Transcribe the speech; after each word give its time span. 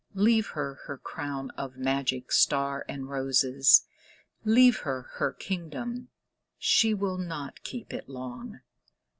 Leave 0.15 0.47
her 0.47 0.79
her 0.87 0.97
crown 0.97 1.51
of 1.51 1.77
magic 1.77 2.31
stars 2.31 2.83
and 2.89 3.07
roses, 3.07 3.85
Leave 4.43 4.79
her 4.79 5.03
her 5.19 5.31
kingdom—she 5.31 6.91
will 6.91 7.19
not 7.19 7.61
keep 7.61 7.93
it 7.93 8.09
long! 8.09 8.61